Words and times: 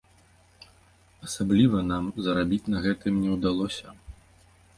Асабліва 1.27 1.81
нам 1.91 2.07
зарабіць 2.29 2.71
на 2.75 2.83
гэтым 2.87 3.13
не 3.27 3.37
ўдалося. 3.37 3.87